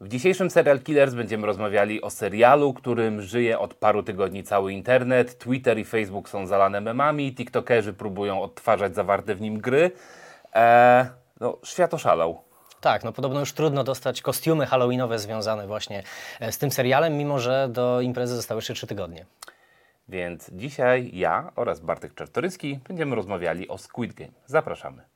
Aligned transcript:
W 0.00 0.08
dzisiejszym 0.08 0.50
Serial 0.50 0.80
Killers 0.80 1.14
będziemy 1.14 1.46
rozmawiali 1.46 2.02
o 2.02 2.10
serialu, 2.10 2.74
którym 2.74 3.22
żyje 3.22 3.58
od 3.58 3.74
paru 3.74 4.02
tygodni 4.02 4.44
cały 4.44 4.72
internet. 4.72 5.38
Twitter 5.38 5.78
i 5.78 5.84
Facebook 5.84 6.28
są 6.28 6.46
zalane 6.46 6.80
memami, 6.80 7.34
TikTokerzy 7.34 7.92
próbują 7.92 8.42
odtwarzać 8.42 8.94
zawarte 8.94 9.34
w 9.34 9.40
nim 9.40 9.60
gry. 9.60 9.90
Eee, 10.54 11.06
no, 11.40 11.58
świat 11.64 11.94
oszalał. 11.94 12.42
Tak, 12.80 13.04
no 13.04 13.12
podobno 13.12 13.40
już 13.40 13.52
trudno 13.52 13.84
dostać 13.84 14.22
kostiumy 14.22 14.66
halloweenowe 14.66 15.18
związane 15.18 15.66
właśnie 15.66 16.02
e, 16.40 16.52
z 16.52 16.58
tym 16.58 16.70
serialem, 16.70 17.16
mimo 17.16 17.38
że 17.38 17.68
do 17.72 18.00
imprezy 18.00 18.36
zostały 18.36 18.58
jeszcze 18.58 18.74
trzy 18.74 18.86
tygodnie. 18.86 19.26
Więc 20.08 20.50
dzisiaj 20.52 21.10
ja 21.12 21.52
oraz 21.56 21.80
Bartek 21.80 22.14
Czartoryski 22.14 22.80
będziemy 22.88 23.16
rozmawiali 23.16 23.68
o 23.68 23.78
Squid 23.78 24.14
Game. 24.14 24.32
Zapraszamy. 24.46 25.13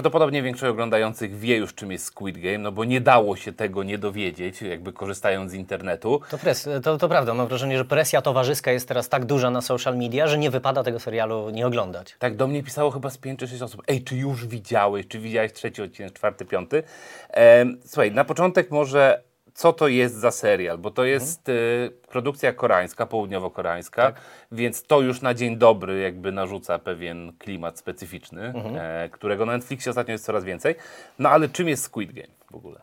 Prawdopodobnie 0.00 0.42
większość 0.42 0.70
oglądających 0.70 1.38
wie 1.38 1.56
już, 1.56 1.74
czym 1.74 1.92
jest 1.92 2.04
Squid 2.04 2.38
Game, 2.38 2.58
no 2.58 2.72
bo 2.72 2.84
nie 2.84 3.00
dało 3.00 3.36
się 3.36 3.52
tego 3.52 3.82
nie 3.82 3.98
dowiedzieć, 3.98 4.62
jakby 4.62 4.92
korzystając 4.92 5.50
z 5.50 5.54
internetu. 5.54 6.20
To, 6.30 6.38
pres, 6.38 6.68
to, 6.82 6.98
to 6.98 7.08
prawda, 7.08 7.34
mam 7.34 7.48
wrażenie, 7.48 7.78
że 7.78 7.84
presja 7.84 8.22
towarzyska 8.22 8.72
jest 8.72 8.88
teraz 8.88 9.08
tak 9.08 9.24
duża 9.24 9.50
na 9.50 9.60
social 9.60 9.96
media, 9.96 10.26
że 10.26 10.38
nie 10.38 10.50
wypada 10.50 10.82
tego 10.82 11.00
serialu 11.00 11.50
nie 11.50 11.66
oglądać. 11.66 12.16
Tak, 12.18 12.36
do 12.36 12.46
mnie 12.46 12.62
pisało 12.62 12.90
chyba 12.90 13.10
z 13.10 13.18
5 13.18 13.40
czy 13.40 13.48
6 13.48 13.62
osób. 13.62 13.82
Ej, 13.88 14.04
czy 14.04 14.16
już 14.16 14.46
widziałeś, 14.46 15.08
czy 15.08 15.18
widziałeś 15.18 15.52
trzeci 15.52 15.82
odcinek, 15.82 16.12
czwarty, 16.12 16.44
piąty? 16.44 16.82
Ehm, 17.30 17.76
słuchaj, 17.86 18.12
na 18.12 18.24
początek 18.24 18.70
może 18.70 19.22
co 19.54 19.72
to 19.72 19.88
jest 19.88 20.14
za 20.14 20.30
serial, 20.30 20.78
bo 20.78 20.90
to 20.90 21.04
jest 21.04 21.48
y, 21.48 21.92
produkcja 22.08 22.52
koreańska, 22.52 23.06
południowo-koreańska, 23.06 24.12
więc 24.52 24.82
to 24.82 25.00
już 25.00 25.22
na 25.22 25.34
dzień 25.34 25.56
dobry 25.56 26.00
jakby 26.00 26.32
narzuca 26.32 26.78
pewien 26.78 27.32
klimat 27.38 27.78
specyficzny, 27.78 28.52
e, 28.78 29.08
którego 29.08 29.46
na 29.46 29.52
Netflixie 29.52 29.90
ostatnio 29.90 30.12
jest 30.12 30.24
coraz 30.24 30.44
więcej. 30.44 30.74
No 31.18 31.28
ale 31.28 31.48
czym 31.48 31.68
jest 31.68 31.84
Squid 31.84 32.12
Game 32.12 32.28
w 32.50 32.54
ogóle? 32.54 32.80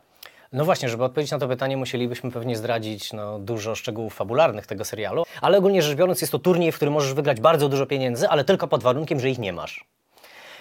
No 0.52 0.64
właśnie, 0.64 0.88
żeby 0.88 1.04
odpowiedzieć 1.04 1.32
na 1.32 1.38
to 1.38 1.48
pytanie, 1.48 1.76
musielibyśmy 1.76 2.30
pewnie 2.30 2.56
zdradzić 2.56 3.12
no, 3.12 3.38
dużo 3.38 3.74
szczegółów 3.74 4.14
fabularnych 4.14 4.66
tego 4.66 4.84
serialu, 4.84 5.24
ale 5.40 5.58
ogólnie 5.58 5.82
rzecz 5.82 5.96
biorąc 5.96 6.20
jest 6.20 6.32
to 6.32 6.38
turniej, 6.38 6.72
w 6.72 6.76
którym 6.76 6.94
możesz 6.94 7.14
wygrać 7.14 7.40
bardzo 7.40 7.68
dużo 7.68 7.86
pieniędzy, 7.86 8.28
ale 8.28 8.44
tylko 8.44 8.68
pod 8.68 8.82
warunkiem, 8.82 9.20
że 9.20 9.30
ich 9.30 9.38
nie 9.38 9.52
masz. 9.52 9.84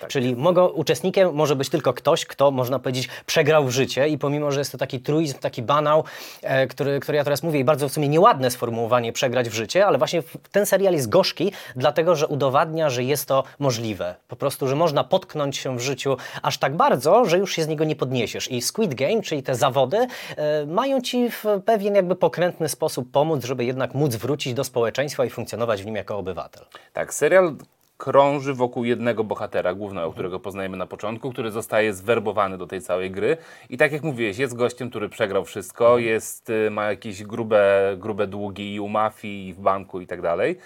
Czyli 0.07 0.35
mogą, 0.35 0.67
uczestnikiem 0.67 1.33
może 1.33 1.55
być 1.55 1.69
tylko 1.69 1.93
ktoś, 1.93 2.25
kto, 2.25 2.51
można 2.51 2.79
powiedzieć, 2.79 3.09
przegrał 3.25 3.65
w 3.65 3.71
życie 3.71 4.07
i 4.07 4.17
pomimo, 4.17 4.51
że 4.51 4.59
jest 4.59 4.71
to 4.71 4.77
taki 4.77 4.99
truizm, 4.99 5.39
taki 5.39 5.61
banał, 5.61 6.03
e, 6.41 6.67
który, 6.67 6.99
który 6.99 7.17
ja 7.17 7.23
teraz 7.23 7.43
mówię 7.43 7.59
i 7.59 7.63
bardzo 7.63 7.89
w 7.89 7.91
sumie 7.91 8.09
nieładne 8.09 8.51
sformułowanie 8.51 9.13
przegrać 9.13 9.49
w 9.49 9.53
życie, 9.53 9.85
ale 9.85 9.97
właśnie 9.97 10.23
ten 10.51 10.65
serial 10.65 10.93
jest 10.93 11.09
gorzki, 11.09 11.51
dlatego, 11.75 12.15
że 12.15 12.27
udowadnia, 12.27 12.89
że 12.89 13.03
jest 13.03 13.27
to 13.27 13.43
możliwe. 13.59 14.15
Po 14.27 14.35
prostu, 14.35 14.67
że 14.67 14.75
można 14.75 15.03
potknąć 15.03 15.57
się 15.57 15.77
w 15.77 15.79
życiu 15.79 16.17
aż 16.41 16.57
tak 16.57 16.75
bardzo, 16.75 17.25
że 17.25 17.37
już 17.37 17.53
się 17.53 17.63
z 17.63 17.67
niego 17.67 17.83
nie 17.83 17.95
podniesiesz. 17.95 18.51
I 18.51 18.61
Squid 18.61 18.95
Game, 18.95 19.21
czyli 19.21 19.43
te 19.43 19.55
zawody, 19.55 20.07
e, 20.37 20.65
mają 20.65 21.01
Ci 21.01 21.29
w 21.31 21.43
pewien 21.65 21.95
jakby 21.95 22.15
pokrętny 22.15 22.69
sposób 22.69 23.11
pomóc, 23.11 23.45
żeby 23.45 23.65
jednak 23.65 23.93
móc 23.93 24.15
wrócić 24.15 24.53
do 24.53 24.63
społeczeństwa 24.63 25.25
i 25.25 25.29
funkcjonować 25.29 25.83
w 25.83 25.85
nim 25.85 25.95
jako 25.95 26.17
obywatel. 26.17 26.65
Tak, 26.93 27.13
serial 27.13 27.55
krąży 27.97 28.53
wokół 28.53 28.85
jednego 28.85 29.23
bohatera 29.23 29.73
głównego, 29.73 30.11
którego 30.11 30.39
poznajemy 30.39 30.77
na 30.77 30.85
początku, 30.85 31.31
który 31.31 31.51
zostaje 31.51 31.93
zwerbowany 31.93 32.57
do 32.57 32.67
tej 32.67 32.81
całej 32.81 33.11
gry. 33.11 33.37
I 33.69 33.77
tak 33.77 33.91
jak 33.91 34.03
mówiłeś, 34.03 34.37
jest 34.37 34.55
gościem, 34.55 34.89
który 34.89 35.09
przegrał 35.09 35.45
wszystko, 35.45 35.97
jest, 35.97 36.49
y, 36.49 36.69
ma 36.71 36.85
jakieś 36.85 37.23
grube, 37.23 37.95
grube 37.97 38.27
długi 38.27 38.73
i 38.73 38.79
u 38.79 38.87
mafii, 38.87 39.47
i 39.47 39.53
w 39.53 39.59
banku 39.59 40.01
i 40.01 40.07
tak 40.07 40.21
dalej. 40.21 40.57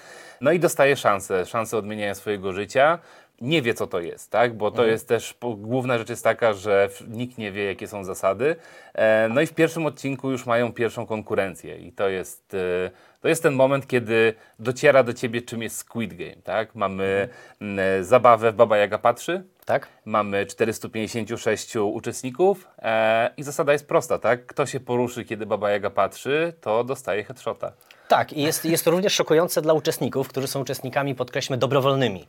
No 0.41 0.51
i 0.51 0.59
dostaje 0.59 0.95
szansę, 0.95 1.45
szansę 1.45 1.77
odmieniania 1.77 2.15
swojego 2.15 2.53
życia. 2.53 2.99
Nie 3.41 3.61
wie, 3.61 3.73
co 3.73 3.87
to 3.87 3.99
jest, 3.99 4.31
tak? 4.31 4.57
Bo 4.57 4.71
to 4.71 4.85
jest 4.85 5.07
też, 5.07 5.37
główna 5.57 5.97
rzecz 5.97 6.09
jest 6.09 6.23
taka, 6.23 6.53
że 6.53 6.89
nikt 7.07 7.37
nie 7.37 7.51
wie, 7.51 7.63
jakie 7.63 7.87
są 7.87 8.03
zasady. 8.03 8.55
E, 8.93 9.29
no 9.29 9.41
i 9.41 9.47
w 9.47 9.53
pierwszym 9.53 9.85
odcinku 9.85 10.31
już 10.31 10.45
mają 10.45 10.73
pierwszą 10.73 11.05
konkurencję 11.05 11.77
i 11.77 11.91
to 11.91 12.09
jest... 12.09 12.53
y, 12.53 12.91
to 13.21 13.27
jest 13.27 13.43
ten 13.43 13.53
moment, 13.53 13.87
kiedy 13.87 14.33
dociera 14.59 15.03
do 15.03 15.13
ciebie, 15.13 15.41
czym 15.41 15.61
jest 15.61 15.77
Squid 15.77 16.13
Game, 16.13 16.41
tak? 16.43 16.75
Mamy 16.75 17.29
mm, 17.61 18.03
zabawę 18.03 18.51
w 18.51 18.55
Baba 18.55 18.77
Jaga 18.77 18.97
Patrzy, 18.97 19.43
Tak? 19.65 19.87
mamy 20.05 20.45
456 20.45 21.75
uczestników 21.75 22.67
e, 22.79 23.33
i 23.37 23.43
zasada 23.43 23.73
jest 23.73 23.87
prosta, 23.87 24.19
tak? 24.19 24.45
Kto 24.45 24.65
się 24.65 24.79
poruszy, 24.79 25.25
kiedy 25.25 25.45
Baba 25.45 25.71
Jaga 25.71 25.89
patrzy, 25.89 26.53
to 26.61 26.83
dostaje 26.83 27.23
headshota. 27.23 27.71
Tak, 28.11 28.33
i 28.33 28.41
jest, 28.41 28.65
jest 28.65 28.85
to 28.85 28.91
również 28.91 29.13
szokujące 29.13 29.61
dla 29.61 29.73
uczestników, 29.73 30.27
którzy 30.27 30.47
są 30.47 30.61
uczestnikami, 30.61 31.15
podkreślmy, 31.15 31.57
dobrowolnymi. 31.57 32.27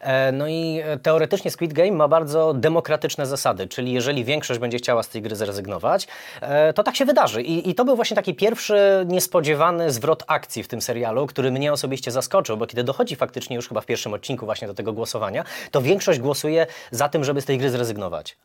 E, 0.00 0.32
no 0.32 0.48
i 0.48 0.80
e, 0.84 0.98
teoretycznie 0.98 1.50
Squid 1.50 1.72
Game 1.72 1.92
ma 1.92 2.08
bardzo 2.08 2.54
demokratyczne 2.54 3.26
zasady, 3.26 3.66
czyli 3.66 3.92
jeżeli 3.92 4.24
większość 4.24 4.60
będzie 4.60 4.78
chciała 4.78 5.02
z 5.02 5.08
tej 5.08 5.22
gry 5.22 5.36
zrezygnować, 5.36 6.08
e, 6.40 6.72
to 6.72 6.82
tak 6.82 6.96
się 6.96 7.04
wydarzy. 7.04 7.42
I, 7.42 7.70
I 7.70 7.74
to 7.74 7.84
był 7.84 7.96
właśnie 7.96 8.14
taki 8.14 8.34
pierwszy 8.34 9.04
niespodziewany 9.06 9.90
zwrot 9.90 10.24
akcji 10.28 10.62
w 10.62 10.68
tym 10.68 10.80
serialu, 10.80 11.26
który 11.26 11.50
mnie 11.50 11.72
osobiście 11.72 12.10
zaskoczył, 12.10 12.56
bo 12.56 12.66
kiedy 12.66 12.84
dochodzi 12.84 13.16
faktycznie 13.16 13.56
już 13.56 13.68
chyba 13.68 13.80
w 13.80 13.86
pierwszym 13.86 14.14
odcinku 14.14 14.46
właśnie 14.46 14.68
do 14.68 14.74
tego 14.74 14.92
głosowania, 14.92 15.44
to 15.70 15.82
większość 15.82 16.18
głosuje 16.20 16.66
za 16.90 17.08
tym, 17.08 17.24
żeby 17.24 17.40
z 17.40 17.44
tej 17.44 17.58
gry 17.58 17.70
zrezygnować. 17.70 18.36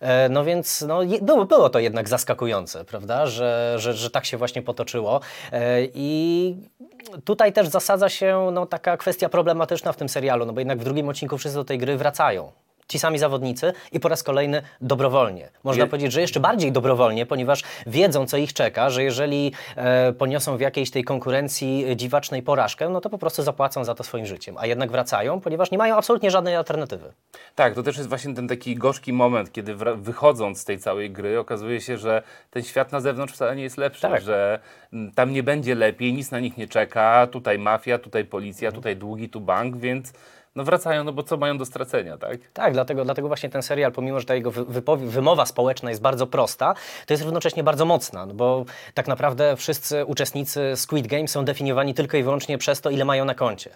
E, 0.00 0.28
No 0.28 0.44
więc 0.44 0.84
no, 0.88 1.00
było, 1.22 1.44
było 1.44 1.70
to 1.70 1.78
jednak 1.78 2.08
zaskakujące, 2.08 2.84
prawda, 2.84 3.26
że, 3.26 3.74
że, 3.78 3.94
że 3.94 4.10
tak 4.10 4.24
się 4.24 4.36
właśnie 4.36 4.62
potoczyło. 4.62 5.20
E, 5.52 5.78
I 5.94 6.56
tutaj 7.24 7.52
też 7.52 7.68
zasadza 7.68 8.08
się 8.08 8.50
no, 8.52 8.66
taka 8.66 8.96
kwestia 8.96 9.28
problematyczna 9.28 9.92
w 9.92 9.96
tym 9.96 10.08
serialu, 10.08 10.46
no 10.46 10.52
bo 10.52 10.60
jednak 10.60 10.78
w 10.78 10.84
drugim 10.84 11.08
odcinku 11.08 11.38
wszyscy 11.38 11.58
do 11.58 11.64
tej 11.64 11.78
gry 11.78 11.96
wracają. 11.96 12.52
Ci 12.92 12.98
sami 12.98 13.18
zawodnicy 13.18 13.72
i 13.92 14.00
po 14.00 14.08
raz 14.08 14.22
kolejny 14.22 14.62
dobrowolnie. 14.80 15.48
Można 15.64 15.84
Je- 15.84 15.90
powiedzieć, 15.90 16.12
że 16.12 16.20
jeszcze 16.20 16.40
bardziej 16.40 16.72
dobrowolnie, 16.72 17.26
ponieważ 17.26 17.62
wiedzą, 17.86 18.26
co 18.26 18.36
ich 18.36 18.52
czeka, 18.52 18.90
że 18.90 19.02
jeżeli 19.02 19.52
e, 19.76 20.12
poniosą 20.12 20.56
w 20.56 20.60
jakiejś 20.60 20.90
tej 20.90 21.04
konkurencji 21.04 21.86
dziwacznej 21.96 22.42
porażkę, 22.42 22.88
no 22.88 23.00
to 23.00 23.10
po 23.10 23.18
prostu 23.18 23.42
zapłacą 23.42 23.84
za 23.84 23.94
to 23.94 24.04
swoim 24.04 24.26
życiem. 24.26 24.56
A 24.58 24.66
jednak 24.66 24.90
wracają, 24.90 25.40
ponieważ 25.40 25.70
nie 25.70 25.78
mają 25.78 25.96
absolutnie 25.96 26.30
żadnej 26.30 26.56
alternatywy. 26.56 27.12
Tak, 27.54 27.74
to 27.74 27.82
też 27.82 27.96
jest 27.96 28.08
właśnie 28.08 28.34
ten 28.34 28.48
taki 28.48 28.74
gorzki 28.76 29.12
moment, 29.12 29.52
kiedy 29.52 29.74
wychodząc 29.96 30.60
z 30.60 30.64
tej 30.64 30.78
całej 30.78 31.10
gry 31.10 31.38
okazuje 31.38 31.80
się, 31.80 31.98
że 31.98 32.22
ten 32.50 32.62
świat 32.62 32.92
na 32.92 33.00
zewnątrz 33.00 33.34
wcale 33.34 33.56
nie 33.56 33.62
jest 33.62 33.76
lepszy, 33.78 34.02
Tak. 34.02 34.22
że 34.22 34.58
mm, 34.92 35.12
tam 35.12 35.32
nie 35.32 35.42
będzie 35.42 35.74
lepiej, 35.74 36.12
nic 36.12 36.30
na 36.30 36.40
nich 36.40 36.56
nie 36.56 36.68
czeka, 36.68 37.26
tutaj 37.26 37.58
mafia, 37.58 37.98
tutaj 37.98 38.24
policja, 38.24 38.72
tutaj 38.72 38.96
długi, 38.96 39.28
tu 39.28 39.40
bank, 39.40 39.76
więc 39.76 40.12
no 40.56 40.64
wracają, 40.64 41.04
no 41.04 41.12
bo 41.12 41.22
co 41.22 41.36
mają 41.36 41.58
do 41.58 41.64
stracenia, 41.64 42.18
tak? 42.18 42.38
Tak, 42.52 42.72
dlatego, 42.72 43.04
dlatego 43.04 43.28
właśnie 43.28 43.48
ten 43.50 43.62
serial, 43.62 43.92
pomimo 43.92 44.20
że 44.20 44.26
ta 44.26 44.34
jego 44.34 44.50
wymowa 44.96 45.46
społeczna 45.46 45.90
jest 45.90 46.02
bardzo 46.02 46.26
prosta, 46.26 46.74
to 47.06 47.14
jest 47.14 47.24
równocześnie 47.24 47.62
bardzo 47.64 47.84
mocna, 47.84 48.26
no 48.26 48.34
bo 48.34 48.64
tak 48.94 49.08
naprawdę 49.08 49.56
wszyscy 49.56 50.04
uczestnicy 50.04 50.72
Squid 50.76 51.06
Game 51.06 51.28
są 51.28 51.44
definiowani 51.44 51.94
tylko 51.94 52.16
i 52.16 52.22
wyłącznie 52.22 52.58
przez 52.58 52.80
to, 52.80 52.90
ile 52.90 53.04
mają 53.04 53.24
na 53.24 53.34
koncie. 53.34 53.70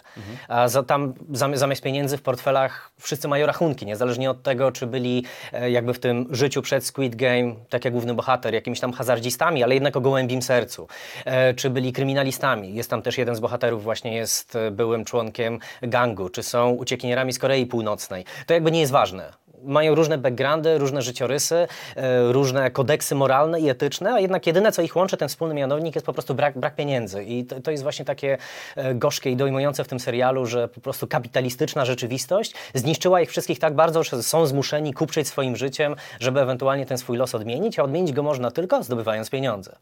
A 0.47 0.67
za, 0.67 0.83
tam 0.83 1.13
zam- 1.31 1.57
zamiast 1.57 1.81
pieniędzy 1.81 2.17
w 2.17 2.21
portfelach 2.21 2.91
wszyscy 2.99 3.27
mają 3.27 3.45
rachunki, 3.45 3.85
niezależnie 3.85 4.31
od 4.31 4.43
tego, 4.43 4.71
czy 4.71 4.87
byli 4.87 5.25
e, 5.53 5.71
jakby 5.71 5.93
w 5.93 5.99
tym 5.99 6.27
życiu 6.31 6.61
przed 6.61 6.85
Squid 6.85 7.15
Game, 7.15 7.55
tak 7.69 7.85
jak 7.85 7.93
główny 7.93 8.13
bohater, 8.13 8.53
jakimiś 8.53 8.79
tam 8.79 8.93
hazardzistami, 8.93 9.63
ale 9.63 9.73
jednak 9.73 9.97
o 9.97 10.01
gołębim 10.01 10.41
sercu, 10.41 10.87
e, 11.25 11.53
czy 11.53 11.69
byli 11.69 11.93
kryminalistami. 11.93 12.75
Jest 12.75 12.89
tam 12.89 13.01
też 13.01 13.17
jeden 13.17 13.35
z 13.35 13.39
bohaterów 13.39 13.83
właśnie 13.83 14.15
jest 14.15 14.55
e, 14.55 14.71
byłym 14.71 15.05
członkiem 15.05 15.59
gangu, 15.81 16.29
czy 16.29 16.43
są 16.43 16.66
uciekinierami 16.69 17.33
z 17.33 17.39
Korei 17.39 17.65
Północnej. 17.65 18.25
To 18.45 18.53
jakby 18.53 18.71
nie 18.71 18.79
jest 18.79 18.91
ważne. 18.91 19.33
Mają 19.63 19.95
różne 19.95 20.17
backgroundy, 20.17 20.77
różne 20.77 21.01
życiorysy, 21.01 21.67
e, 21.95 22.31
różne 22.31 22.71
kodeksy 22.71 23.15
moralne 23.15 23.59
i 23.59 23.69
etyczne, 23.69 24.13
a 24.13 24.19
jednak 24.19 24.47
jedyne, 24.47 24.71
co 24.71 24.81
ich 24.81 24.95
łączy, 24.95 25.17
ten 25.17 25.29
wspólny 25.29 25.55
mianownik, 25.55 25.95
jest 25.95 26.05
po 26.05 26.13
prostu 26.13 26.35
brak, 26.35 26.57
brak 26.57 26.75
pieniędzy. 26.75 27.23
I 27.23 27.45
to, 27.45 27.61
to 27.61 27.71
jest 27.71 27.83
właśnie 27.83 28.05
takie 28.05 28.37
e, 28.75 28.95
gorzkie 28.95 29.31
i 29.31 29.35
dojmujące 29.35 29.83
w 29.83 29.87
tym 29.87 29.99
serialu, 29.99 30.45
że 30.45 30.67
po 30.67 30.81
prostu 30.81 31.07
kapitalistyczna 31.07 31.85
rzeczywistość 31.85 32.53
zniszczyła 32.73 33.21
ich 33.21 33.29
wszystkich 33.29 33.59
tak 33.59 33.75
bardzo, 33.75 34.03
że 34.03 34.23
są 34.23 34.45
zmuszeni 34.45 34.93
kupczyć 34.93 35.27
swoim 35.27 35.55
życiem, 35.55 35.95
żeby 36.19 36.39
ewentualnie 36.41 36.85
ten 36.85 36.97
swój 36.97 37.17
los 37.17 37.35
odmienić, 37.35 37.79
a 37.79 37.83
odmienić 37.83 38.11
go 38.13 38.23
można 38.23 38.51
tylko 38.51 38.83
zdobywając 38.83 39.29
pieniądze. 39.29 39.75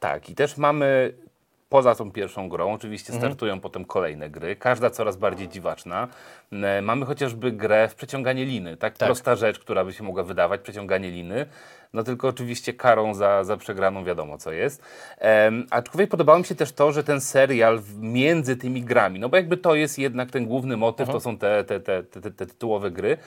Tak, 0.00 0.30
i 0.30 0.34
też 0.34 0.56
mamy 0.56 1.12
poza 1.68 1.94
tą 1.94 2.12
pierwszą 2.12 2.48
grą, 2.48 2.72
oczywiście 2.72 3.12
Mhm. 3.12 3.32
startują 3.32 3.60
potem 3.60 3.84
kolejne 3.84 4.30
gry, 4.30 4.56
każda 4.56 4.90
coraz 4.90 5.16
bardziej 5.16 5.48
dziwaczna. 5.48 6.08
E, 6.52 6.82
Mamy 6.82 7.06
chociażby 7.06 7.52
grę 7.52 7.88
w 7.88 7.94
przeciąganie 7.94 8.44
liny, 8.44 8.76
tak? 8.76 8.96
Tak. 8.98 9.06
Prosta 9.08 9.36
rzecz, 9.36 9.58
która 9.58 9.84
by 9.84 9.92
się 9.92 10.04
mogła 10.04 10.22
wydawać, 10.22 10.60
przeciąganie 10.60 11.10
liny. 11.10 11.46
No 11.92 12.02
tylko 12.02 12.28
oczywiście 12.28 12.72
karą 12.72 13.14
za, 13.14 13.44
za 13.44 13.56
przegraną 13.56 14.04
wiadomo 14.04 14.38
co 14.38 14.52
jest. 14.52 14.82
Em, 15.18 15.66
aczkolwiek 15.70 16.10
podobało 16.10 16.38
mi 16.38 16.44
się 16.44 16.54
też 16.54 16.72
to, 16.72 16.92
że 16.92 17.04
ten 17.04 17.20
serial 17.20 17.80
między 18.00 18.56
tymi 18.56 18.82
grami, 18.82 19.20
no 19.20 19.28
bo 19.28 19.36
jakby 19.36 19.56
to 19.56 19.74
jest 19.74 19.98
jednak 19.98 20.30
ten 20.30 20.46
główny 20.46 20.76
motyw, 20.76 21.00
Mhm. 21.00 21.16
to 21.16 21.20
są 21.20 21.38
te, 21.38 21.64
te, 21.64 21.80
te, 21.80 22.02
te, 22.02 22.20
te, 22.20 22.30
te 22.30 22.46
tytułowe 22.46 22.90
gry, 22.90 23.18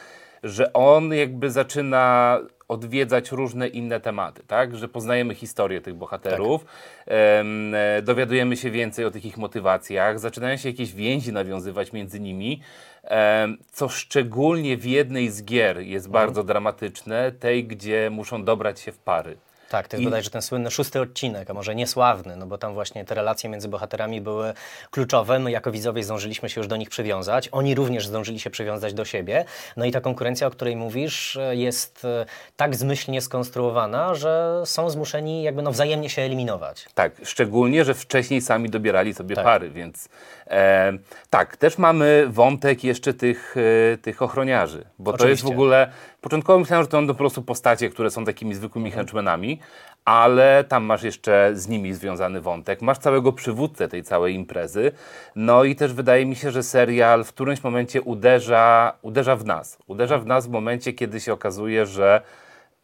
że 0.43 0.73
on 0.73 1.13
jakby 1.13 1.51
zaczyna 1.51 2.39
odwiedzać 2.67 3.31
różne 3.31 3.67
inne 3.67 3.99
tematy, 3.99 4.43
tak? 4.47 4.75
Że 4.77 4.87
poznajemy 4.87 5.35
historię 5.35 5.81
tych 5.81 5.95
bohaterów, 5.95 6.65
em, 7.05 7.75
e, 7.75 8.01
dowiadujemy 8.01 8.57
się 8.57 8.71
więcej 8.71 9.05
o 9.05 9.11
tych 9.11 9.25
ich 9.25 9.37
motywacjach, 9.37 10.19
zaczynają 10.19 10.57
się 10.57 10.69
jakieś 10.69 10.93
więzi 10.93 11.33
nawiązywać 11.33 11.93
między 11.93 12.19
nimi, 12.19 12.61
em, 13.03 13.57
co 13.71 13.89
szczególnie 13.89 14.77
w 14.77 14.85
jednej 14.85 15.29
z 15.29 15.43
gier 15.43 15.79
jest 15.79 16.09
bardzo 16.09 16.43
dramatyczne, 16.43 17.31
tej, 17.31 17.63
gdzie 17.63 18.09
muszą 18.09 18.43
dobrać 18.43 18.79
się 18.79 18.91
w 18.91 18.97
pary. 18.97 19.37
Tak, 19.71 19.87
to 19.87 19.95
jest 19.97 20.01
I- 20.01 20.05
bodajże 20.05 20.29
ten 20.29 20.41
słynny 20.41 20.71
szósty 20.71 21.01
odcinek, 21.01 21.49
a 21.49 21.53
może 21.53 21.75
niesławny, 21.75 22.35
no 22.35 22.45
bo 22.47 22.57
tam 22.57 22.73
właśnie 22.73 23.05
te 23.05 23.15
relacje 23.15 23.49
między 23.49 23.67
bohaterami 23.67 24.21
były 24.21 24.53
kluczowe. 24.91 25.39
My 25.39 25.51
jako 25.51 25.71
widzowie 25.71 26.03
zdążyliśmy 26.03 26.49
się 26.49 26.59
już 26.61 26.67
do 26.67 26.77
nich 26.77 26.89
przywiązać. 26.89 27.49
Oni 27.51 27.75
również 27.75 28.07
zdążyli 28.07 28.39
się 28.39 28.49
przywiązać 28.49 28.93
do 28.93 29.05
siebie. 29.05 29.45
No 29.77 29.85
i 29.85 29.91
ta 29.91 30.01
konkurencja, 30.01 30.47
o 30.47 30.51
której 30.51 30.75
mówisz, 30.75 31.35
e, 31.37 31.55
jest 31.55 32.05
e, 32.05 32.25
tak 32.55 32.75
zmyślnie 32.75 33.21
skonstruowana, 33.21 34.15
że 34.15 34.61
są 34.65 34.89
zmuszeni 34.89 35.43
jakby 35.43 35.61
no 35.61 35.71
wzajemnie 35.71 36.09
się 36.09 36.21
eliminować. 36.21 36.85
Tak, 36.93 37.11
szczególnie, 37.23 37.85
że 37.85 37.93
wcześniej 37.93 38.41
sami 38.41 38.69
dobierali 38.69 39.13
sobie 39.13 39.35
Tak. 39.35 39.45
pary, 39.45 39.69
więc 39.69 40.09
e, 40.47 40.93
tak, 41.29 41.57
też 41.57 41.77
mamy 41.77 42.25
wątek 42.29 42.83
jeszcze 42.83 43.13
tych, 43.13 43.55
e, 43.93 43.97
tych 43.97 44.21
ochroniarzy, 44.21 44.85
bo 44.99 45.13
to 45.13 45.27
jest 45.27 45.41
w 45.41 45.45
Oczywiście. 45.45 45.53
ogóle, 45.53 45.91
początkowo 46.21 46.59
myślałem, 46.59 46.83
że 46.83 46.89
to 46.89 46.97
będą 46.97 47.13
po 47.13 47.17
prostu 47.17 47.41
postacie, 47.41 47.89
które 47.89 48.11
są 48.11 48.25
takimi 48.25 48.55
zwykłymi 48.55 48.91
henchmenami, 48.91 49.59
ale 50.05 50.63
tam 50.63 50.83
masz 50.83 51.03
jeszcze 51.03 51.51
z 51.53 51.67
nimi 51.67 51.93
związany 51.93 52.41
wątek, 52.41 52.81
masz 52.81 52.97
całego 52.97 53.33
przywódcę 53.33 53.87
tej 53.87 54.03
całej 54.03 54.35
imprezy, 54.35 54.91
no 55.35 55.63
i 55.63 55.75
też 55.75 55.93
wydaje 55.93 56.25
mi 56.25 56.35
się, 56.35 56.51
że 56.51 56.63
serial 56.63 57.23
w 57.23 57.33
którymś 57.33 57.63
momencie 57.63 58.01
uderza, 58.01 58.93
uderza 59.01 59.35
w 59.35 59.45
nas, 59.45 59.77
uderza 59.87 60.17
w 60.17 60.25
nas 60.25 60.47
w 60.47 60.49
momencie, 60.49 60.93
kiedy 60.93 61.19
się 61.19 61.33
okazuje, 61.33 61.85
że 61.85 62.21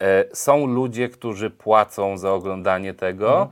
e, 0.01 0.23
są 0.33 0.65
ludzie, 0.65 1.09
którzy 1.09 1.49
płacą 1.49 2.17
za 2.17 2.33
oglądanie 2.33 2.93
tego, 2.93 3.49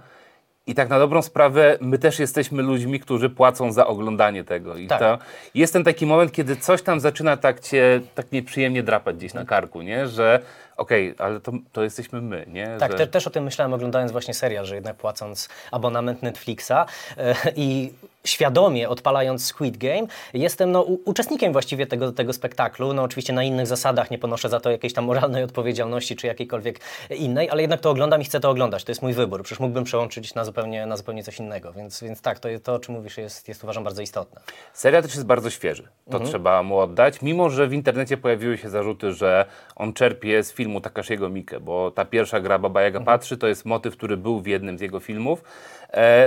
i 0.68 0.76
tak 0.76 0.90
na 0.90 1.00
dobrą 1.00 1.22
sprawę, 1.22 1.78
my 1.82 1.98
też 1.98 2.20
jesteśmy 2.20 2.64
ludźmi, 2.64 3.00
którzy 3.00 3.30
płacą 3.30 3.72
za 3.72 3.88
oglądanie 3.88 4.44
tego. 4.44 4.76
I 4.78 4.88
Tak. 4.88 5.00
to 5.00 5.18
jest 5.56 5.74
ten 5.74 5.84
taki 5.84 6.06
moment, 6.06 6.32
kiedy 6.32 6.56
coś 6.56 6.82
tam 6.82 7.00
zaczyna 7.00 7.38
tak 7.38 7.60
cię 7.60 8.02
tak 8.16 8.32
nieprzyjemnie 8.32 8.84
drapać 8.84 9.16
gdzieś 9.16 9.34
na 9.34 9.46
karku, 9.46 9.82
nie? 9.82 10.08
Że 10.08 10.40
okej, 10.78 11.16
ale 11.18 11.40
to, 11.40 11.52
to 11.72 11.84
jesteśmy 11.84 12.22
my, 12.22 12.46
nie? 12.48 12.78
Tak, 12.80 12.92
że... 12.92 12.98
te, 12.98 13.08
też 13.08 13.28
o 13.28 13.30
tym 13.30 13.44
myślałem 13.44 13.74
oglądając 13.74 14.12
właśnie 14.12 14.34
serial, 14.34 14.66
że 14.66 14.76
jednak 14.76 14.96
płacąc 14.96 15.50
abonament 15.72 16.24
Netflixa 16.24 16.72
e, 17.18 17.36
i 17.56 17.94
świadomie 18.26 18.90
odpalając 18.90 19.46
Squid 19.46 19.78
Game, 19.78 20.08
jestem 20.34 20.72
no, 20.72 20.82
uczestnikiem 20.82 21.54
właściwie 21.54 21.88
tego, 21.88 22.12
tego 22.12 22.34
spektaklu. 22.34 22.94
No 22.94 23.04
oczywiście 23.04 23.34
na 23.34 23.44
innych 23.44 23.68
zasadach, 23.68 24.12
nie 24.12 24.18
ponoszę 24.18 24.50
za 24.50 24.60
to 24.60 24.72
jakiejś 24.72 24.94
tam 24.94 25.06
moralnej 25.06 25.44
odpowiedzialności 25.44 26.16
czy 26.16 26.28
jakiejkolwiek 26.28 26.80
innej, 27.10 27.50
ale 27.50 27.62
jednak 27.62 27.82
to 27.82 27.90
oglądam 27.90 28.22
i 28.22 28.26
chcę 28.26 28.40
to 28.40 28.50
oglądać. 28.50 28.84
To 28.84 28.92
jest 28.92 29.02
mój 29.02 29.14
wybór. 29.14 29.44
Przecież 29.44 29.60
mógłbym 29.60 29.84
przełączyć 29.84 30.36
na 30.36 30.46
zupełnie, 30.46 30.86
na 30.86 30.98
zupełnie 30.98 31.24
coś 31.24 31.40
innego, 31.40 31.74
więc, 31.74 32.04
więc 32.04 32.22
tak, 32.22 32.40
to, 32.40 32.50
to 32.64 32.74
o 32.74 32.80
czym 32.80 32.96
mówisz 32.96 33.18
jest, 33.18 33.48
jest 33.48 33.64
uważam 33.64 33.84
bardzo 33.84 34.02
istotne. 34.02 34.42
Serial 34.74 35.04
też 35.04 35.14
jest 35.14 35.26
bardzo 35.26 35.50
świeży, 35.50 35.88
to 36.12 36.20
trzeba 36.20 36.64
mu 36.64 36.80
oddać, 36.80 37.22
mimo 37.22 37.50
że 37.50 37.68
w 37.68 37.74
internecie 37.74 38.18
pojawiły 38.18 38.58
się 38.58 38.70
zarzuty, 38.70 39.12
że 39.12 39.46
on 39.76 39.94
czerpie 39.94 40.44
z 40.44 40.54
filmu 40.54 40.82
Takashiego 40.82 41.30
Mikke, 41.30 41.60
bo 41.60 41.92
ta 41.92 42.06
pierwsza 42.06 42.40
gra 42.40 42.60
Baba 42.60 42.82
Yaga 42.82 43.00
Patrzy 43.00 43.38
to 43.38 43.48
jest 43.48 43.66
motyw, 43.66 43.98
który 43.98 44.18
był 44.18 44.40
w 44.40 44.48
jednym 44.48 44.78
z 44.78 44.82
jego 44.82 45.00
filmów, 45.00 45.44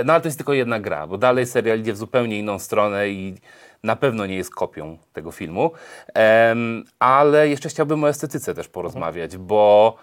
no 0.05 0.13
ale 0.13 0.21
to 0.21 0.27
jest 0.27 0.37
tylko 0.37 0.53
jedna 0.53 0.79
gra, 0.79 1.07
bo 1.07 1.17
dalej 1.17 1.45
serial 1.45 1.79
idzie 1.79 1.93
w 1.93 1.97
zupełnie 1.97 2.39
inną 2.39 2.59
stronę 2.59 3.09
i 3.09 3.35
na 3.83 3.95
pewno 3.95 4.25
nie 4.25 4.35
jest 4.35 4.55
kopią 4.55 4.97
tego 5.13 5.31
filmu, 5.31 5.71
ale 6.99 7.49
jeszcze 7.49 7.69
chciałbym 7.69 8.03
o 8.03 8.09
estetyce 8.09 8.53
też 8.53 8.67
porozmawiać, 8.67 9.37
bo 9.37 9.95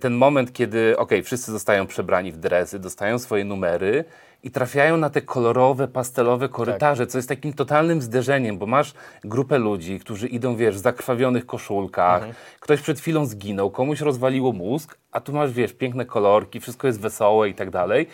ten 0.00 0.14
moment, 0.14 0.52
kiedy 0.52 0.96
okej, 0.96 1.22
wszyscy 1.22 1.52
zostają 1.52 1.86
przebrani 1.86 2.32
w 2.32 2.36
dresy, 2.36 2.78
dostają 2.78 3.18
swoje 3.18 3.44
numery 3.44 4.04
i 4.42 4.50
trafiają 4.50 4.96
na 4.96 5.10
te 5.10 5.20
kolorowe, 5.22 5.88
pastelowe 5.88 6.48
korytarze, 6.48 7.06
co 7.06 7.18
jest 7.18 7.28
takim 7.28 7.52
totalnym 7.52 8.02
zderzeniem, 8.02 8.58
bo 8.58 8.66
masz 8.66 8.94
grupę 9.24 9.58
ludzi, 9.58 10.00
którzy 10.00 10.28
idą, 10.28 10.56
wiesz, 10.56 10.74
w 10.74 10.78
zakrwawionych 10.78 11.46
koszulkach, 11.46 12.22
ktoś 12.60 12.80
przed 12.80 13.00
chwilą 13.00 13.26
zginął, 13.26 13.70
komuś 13.70 14.00
rozwaliło 14.00 14.52
mózg, 14.52 14.98
a 15.12 15.20
tu 15.20 15.32
masz, 15.32 15.52
wiesz, 15.52 15.72
piękne 15.72 16.04
kolorki, 16.04 16.60
wszystko 16.60 16.86
jest 16.86 17.00
wesołe 17.00 17.48
i 17.48 17.54
tak 17.54 17.70
dalej. 17.70 18.06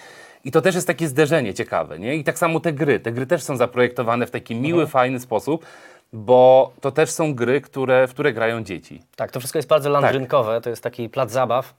I 0.45 0.51
to 0.51 0.61
też 0.61 0.75
jest 0.75 0.87
takie 0.87 1.09
zderzenie 1.09 1.55
ciekawe, 1.55 1.99
nie? 1.99 2.17
I 2.17 2.25
tak 2.25 2.39
samo 2.39 2.61
te 2.61 2.73
gry. 2.73 3.01
Te 3.01 3.13
gry 3.13 3.27
też 3.27 3.43
są 3.43 3.57
zaprojektowane 3.57 4.27
w 4.27 4.31
taki 4.31 4.55
miły, 4.55 4.87
fajny 4.87 5.21
sposób, 5.21 5.67
bo 6.13 6.73
to 6.81 6.91
też 6.93 7.11
są 7.11 7.35
gry, 7.35 7.61
które, 7.61 8.07
w 8.07 8.11
które 8.15 8.33
grają 8.33 8.65
dzieci. 8.65 9.03
Tak, 9.17 9.31
to 9.31 9.41
wszystko 9.41 9.59
jest 9.59 9.69
bardzo 9.69 9.91
landrynkowe, 9.91 10.61
to 10.61 10.71
jest 10.71 10.83
taki 10.83 11.09
plac 11.09 11.31
zabaw. 11.31 11.75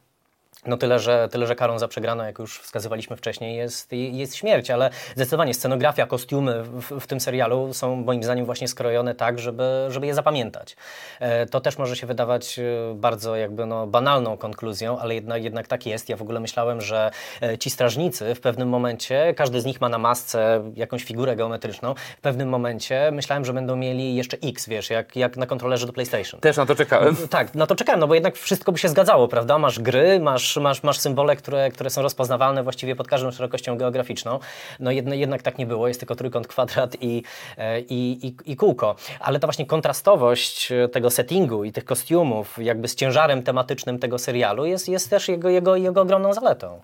No 0.65 0.77
tyle 0.77 0.99
że, 0.99 1.29
tyle, 1.31 1.47
że 1.47 1.55
karą 1.55 1.79
za 1.79 1.87
przegraną, 1.87 2.23
jak 2.23 2.39
już 2.39 2.59
wskazywaliśmy 2.59 3.15
wcześniej, 3.15 3.57
jest, 3.57 3.91
jest 3.91 4.35
śmierć, 4.35 4.71
ale 4.71 4.89
zdecydowanie 5.15 5.53
scenografia, 5.53 6.07
kostiumy 6.07 6.63
w, 6.63 6.99
w 6.99 7.07
tym 7.07 7.19
serialu 7.19 7.73
są 7.73 7.95
moim 7.95 8.23
zdaniem 8.23 8.45
właśnie 8.45 8.67
skrojone 8.67 9.15
tak, 9.15 9.39
żeby, 9.39 9.87
żeby 9.89 10.07
je 10.07 10.13
zapamiętać. 10.13 10.75
E, 11.19 11.45
to 11.45 11.61
też 11.61 11.77
może 11.77 11.95
się 11.95 12.07
wydawać 12.07 12.59
e, 12.59 12.63
bardzo 12.95 13.35
jakby 13.35 13.65
no, 13.65 13.87
banalną 13.87 14.37
konkluzją, 14.37 14.99
ale 14.99 15.15
jednak, 15.15 15.43
jednak 15.43 15.67
tak 15.67 15.85
jest. 15.85 16.09
Ja 16.09 16.17
w 16.17 16.21
ogóle 16.21 16.39
myślałem, 16.39 16.81
że 16.81 17.11
e, 17.41 17.57
ci 17.57 17.69
strażnicy 17.69 18.35
w 18.35 18.39
pewnym 18.39 18.69
momencie, 18.69 19.33
każdy 19.37 19.61
z 19.61 19.65
nich 19.65 19.81
ma 19.81 19.89
na 19.89 19.97
masce 19.97 20.71
jakąś 20.75 21.03
figurę 21.03 21.35
geometryczną, 21.35 21.95
w 22.17 22.21
pewnym 22.21 22.49
momencie 22.49 23.11
myślałem, 23.11 23.45
że 23.45 23.53
będą 23.53 23.75
mieli 23.75 24.15
jeszcze 24.15 24.37
X, 24.43 24.67
wiesz, 24.67 24.89
jak, 24.89 25.15
jak 25.15 25.37
na 25.37 25.45
kontrolerze 25.45 25.87
do 25.87 25.93
PlayStation. 25.93 26.39
Też 26.39 26.57
na 26.57 26.65
to 26.65 26.75
czekałem. 26.75 27.15
Tak, 27.29 27.55
na 27.55 27.67
to 27.67 27.75
czekałem, 27.75 27.99
no 27.99 28.07
bo 28.07 28.13
jednak 28.13 28.35
wszystko 28.35 28.71
by 28.71 28.77
się 28.77 28.89
zgadzało, 28.89 29.27
prawda? 29.27 29.57
Masz 29.57 29.79
gry, 29.79 30.19
masz, 30.19 30.38
masz, 30.61 30.83
masz 30.83 30.99
symbole, 30.99 31.35
które, 31.35 31.71
które 31.71 31.89
są 31.89 32.01
rozpoznawalne 32.01 32.63
właściwie 32.63 32.95
pod 32.95 33.07
każdą 33.07 33.31
szerokością 33.31 33.77
geograficzną. 33.77 34.39
No 34.79 34.91
jedno, 34.91 35.15
jednak 35.15 35.41
tak 35.41 35.57
nie 35.57 35.65
było, 35.65 35.87
jest 35.87 35.99
tylko 35.99 36.15
trójkąt, 36.15 36.47
kwadrat 36.47 36.97
i, 37.01 37.23
e, 37.57 37.79
i, 37.79 38.27
i, 38.27 38.35
i 38.51 38.55
kółko. 38.55 38.95
Ale 39.19 39.39
ta 39.39 39.47
właśnie 39.47 39.65
kontrastowość 39.65 40.71
e, 40.71 40.87
tego 40.87 41.09
settingu 41.09 41.63
i 41.63 41.71
tych 41.71 41.85
kostiumów 41.85 42.57
jakby 42.57 42.87
z 42.87 42.95
ciężarem 42.95 43.43
tematycznym 43.43 43.99
tego 43.99 44.19
serialu 44.19 44.65
jest, 44.65 44.89
jest 44.89 45.09
też 45.09 45.27
jego, 45.27 45.49
jego, 45.49 45.75
jego 45.75 46.01
ogromną 46.01 46.33
zaletą. 46.33 46.81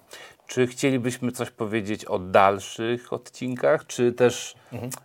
Czy 0.47 0.67
chcielibyśmy 0.67 1.31
coś 1.31 1.49
powiedzieć 1.49 2.05
o 2.05 2.19
dalszych 2.19 3.13
odcinkach, 3.13 3.87
czy 3.87 4.11
też 4.11 4.55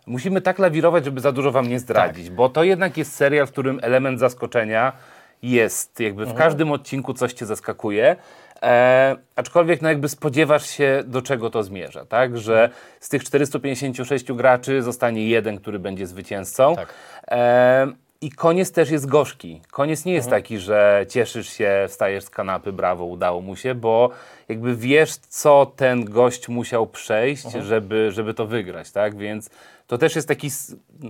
musimy 0.05 0.41
tak 0.41 0.59
lawirować, 0.59 1.05
żeby 1.05 1.21
za 1.21 1.31
dużo 1.31 1.51
wam 1.51 1.69
nie 1.69 1.79
zdradzić? 1.79 2.29
Bo 2.29 2.49
to 2.49 2.63
jednak 2.63 2.97
jest 2.97 3.15
serial, 3.15 3.47
w 3.47 3.51
którym 3.51 3.79
element 3.81 4.19
zaskoczenia 4.19 4.93
jest. 5.41 5.99
Jakby 5.99 6.25
w 6.25 6.33
każdym 6.33 6.71
odcinku 6.71 7.13
coś 7.13 7.33
cię 7.33 7.45
zaskakuje. 7.45 8.15
E, 8.63 9.15
aczkolwiek 9.35 9.81
no 9.81 9.89
jakby 9.89 10.09
spodziewasz 10.09 10.69
się, 10.69 11.03
do 11.05 11.21
czego 11.21 11.49
to 11.49 11.63
zmierza, 11.63 12.05
tak? 12.05 12.37
Że 12.37 12.69
z 12.99 13.09
tych 13.09 13.23
456 13.23 14.31
graczy 14.31 14.81
zostanie 14.81 15.27
jeden, 15.27 15.57
który 15.57 15.79
będzie 15.79 16.07
zwycięzcą. 16.07 16.75
Tak. 16.75 16.93
E, 17.27 17.87
I 18.21 18.31
koniec 18.31 18.71
też 18.71 18.89
jest 18.89 19.05
gorzki. 19.05 19.61
Koniec 19.71 20.05
nie 20.05 20.13
jest 20.13 20.29
taki, 20.29 20.57
że 20.57 21.05
cieszysz 21.09 21.49
się, 21.49 21.85
wstajesz 21.87 22.23
z 22.23 22.29
kanapy, 22.29 22.73
brawo, 22.73 23.05
udało 23.05 23.41
mu 23.41 23.55
się, 23.55 23.75
bo 23.75 24.09
jakby 24.49 24.75
wiesz, 24.75 25.15
co 25.15 25.71
ten 25.75 26.05
gość 26.05 26.47
musiał 26.47 26.87
przejść, 26.87 27.51
żeby, 27.51 28.11
żeby 28.11 28.33
to 28.33 28.47
wygrać, 28.47 28.91
tak? 28.91 29.17
Więc 29.17 29.49
to 29.91 29.97
też 29.97 30.15
jest 30.15 30.27
taki 30.27 30.49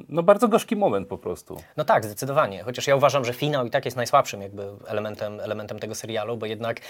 no, 0.09 0.23
bardzo 0.23 0.47
gorzki 0.47 0.75
moment 0.75 1.07
po 1.07 1.17
prostu. 1.17 1.61
No 1.77 1.85
tak, 1.85 2.05
zdecydowanie. 2.05 2.63
Chociaż 2.63 2.87
ja 2.87 2.95
uważam, 2.95 3.25
że 3.25 3.33
finał 3.33 3.65
i 3.65 3.69
tak 3.69 3.85
jest 3.85 3.97
najsłabszym 3.97 4.41
jakby 4.41 4.67
elementem, 4.87 5.39
elementem 5.39 5.79
tego 5.79 5.95
serialu, 5.95 6.37
bo 6.37 6.45
jednak 6.45 6.81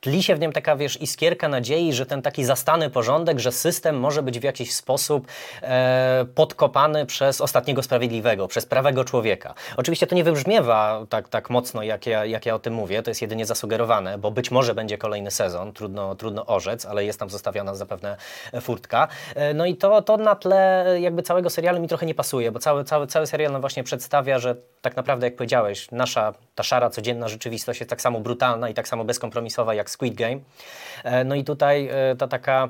tli 0.00 0.22
się 0.22 0.34
w 0.34 0.40
nim 0.40 0.52
taka, 0.52 0.76
wiesz, 0.76 1.02
iskierka 1.02 1.48
nadziei, 1.48 1.92
że 1.92 2.06
ten 2.06 2.22
taki 2.22 2.44
zastany 2.44 2.90
porządek, 2.90 3.38
że 3.38 3.52
system 3.52 4.00
może 4.00 4.22
być 4.22 4.40
w 4.40 4.42
jakiś 4.42 4.74
sposób 4.74 5.26
e, 5.62 6.26
podkopany 6.34 7.06
przez 7.06 7.40
ostatniego 7.40 7.82
sprawiedliwego, 7.82 8.48
przez 8.48 8.66
prawego 8.66 9.04
człowieka. 9.04 9.54
Oczywiście 9.76 10.06
to 10.06 10.14
nie 10.14 10.24
wybrzmiewa 10.24 11.06
tak, 11.08 11.28
tak 11.28 11.50
mocno, 11.50 11.82
jak 11.82 12.06
ja, 12.06 12.24
jak 12.24 12.46
ja 12.46 12.54
o 12.54 12.58
tym 12.58 12.74
mówię, 12.74 13.02
to 13.02 13.10
jest 13.10 13.22
jedynie 13.22 13.46
zasugerowane, 13.46 14.18
bo 14.18 14.30
być 14.30 14.50
może 14.50 14.74
będzie 14.74 14.98
kolejny 14.98 15.30
sezon, 15.30 15.72
trudno, 15.72 16.14
trudno 16.14 16.46
orzec, 16.46 16.86
ale 16.86 17.04
jest 17.04 17.18
tam 17.18 17.30
zostawiona 17.30 17.74
zapewne 17.74 18.16
furtka. 18.60 19.08
E, 19.34 19.54
no 19.54 19.66
i 19.66 19.76
to, 19.76 20.02
to 20.02 20.16
na 20.16 20.36
tle 20.36 20.86
jakby 21.00 21.22
całego 21.30 21.50
serialu 21.50 21.80
mi 21.80 21.88
trochę 21.88 22.06
nie 22.06 22.14
pasuje, 22.14 22.52
bo 22.52 22.58
cały, 22.58 22.84
cały, 22.84 23.06
cały 23.06 23.26
serial 23.26 23.60
właśnie 23.60 23.84
przedstawia, 23.84 24.38
że 24.38 24.56
tak 24.82 24.96
naprawdę, 24.96 25.26
jak 25.26 25.36
powiedziałeś, 25.36 25.90
nasza 25.90 26.34
ta 26.54 26.62
szara, 26.62 26.90
codzienna 26.90 27.28
rzeczywistość 27.28 27.80
jest 27.80 27.90
tak 27.90 28.00
samo 28.00 28.20
brutalna 28.20 28.68
i 28.68 28.74
tak 28.74 28.88
samo 28.88 29.04
bezkompromisowa 29.04 29.74
jak 29.74 29.90
Squid 29.90 30.14
Game. 30.14 30.40
E, 31.04 31.24
No 31.24 31.34
i 31.34 31.44
tutaj 31.44 31.88
e, 31.92 32.16
ta 32.16 32.28
taka 32.28 32.68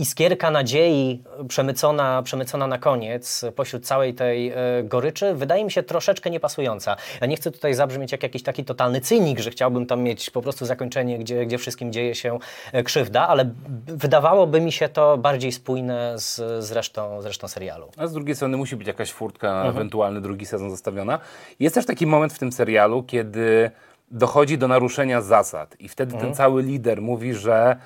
iskierka 0.00 0.50
nadziei 0.50 1.22
przemycona, 1.48 2.22
przemycona 2.22 2.66
na 2.66 2.78
koniec 2.78 3.44
pośród 3.56 3.86
całej 3.86 4.14
tej 4.14 4.48
e, 4.48 4.54
goryczy 4.84 5.34
wydaje 5.34 5.64
mi 5.64 5.70
się 5.70 5.82
troszeczkę 5.82 6.30
niepasująca. 6.30 6.96
Ja 7.20 7.26
nie 7.26 7.36
chcę 7.36 7.50
tutaj 7.50 7.74
zabrzmieć 7.74 8.12
jak 8.12 8.22
jakiś 8.22 8.42
taki 8.42 8.64
totalny 8.64 9.00
cynik, 9.00 9.38
że 9.38 9.50
chciałbym 9.50 9.86
tam 9.86 10.02
mieć 10.02 10.30
po 10.30 10.42
prostu 10.42 10.66
zakończenie, 10.66 11.18
gdzie, 11.18 11.46
gdzie 11.46 11.58
wszystkim 11.58 11.92
dzieje 11.92 12.14
się 12.14 12.38
e, 12.72 12.82
krzywda, 12.82 13.28
ale 13.28 13.50
wydawałoby 13.86 14.60
mi 14.60 14.72
się 14.72 14.88
to 14.88 15.18
bardziej 15.18 15.52
spójne 15.52 16.18
z, 16.18 16.64
z, 16.64 16.72
resztą, 16.72 17.22
z 17.22 17.26
resztą 17.26 17.48
serialu. 17.48 17.90
A 17.96 18.06
z 18.06 18.12
drugiej 18.12 18.36
strony 18.36 18.56
musi 18.56 18.76
być 18.76 18.86
jakaś 18.86 19.12
furtka 19.12 19.52
na 19.52 19.64
ewentualny 19.64 20.20
drugi 20.20 20.46
sezon 20.46 20.70
zostawiona. 20.70 21.18
Jest 21.60 21.74
też 21.74 21.86
taki 21.86 22.06
moment 22.06 22.32
w 22.32 22.38
tym 22.38 22.52
serialu, 22.52 23.02
kiedy 23.02 23.70
dochodzi 24.10 24.58
do 24.58 24.68
naruszenia 24.68 25.20
zasad 25.20 25.76
i 25.80 25.88
wtedy 25.88 26.16
ten 26.16 26.34
cały 26.34 26.62
lider 26.62 27.02
mówi, 27.02 27.34
że, 27.34 27.76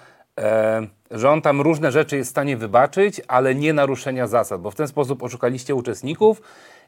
że 1.11 1.31
on 1.31 1.43
tam 1.43 1.61
różne 1.61 1.93
rzeczy 1.93 2.17
jest 2.17 2.31
w 2.31 2.31
stanie 2.31 2.57
wybaczyć, 2.57 3.21
ale 3.29 3.55
nie 3.55 3.73
naruszenia 3.73 4.27
zasad, 4.27 4.61
bo 4.61 4.71
w 4.71 4.75
ten 4.75 4.89
sposób 4.89 5.23
oszukaliście 5.23 5.75
uczestników, 5.75 6.43